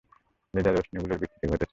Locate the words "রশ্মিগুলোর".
0.75-1.17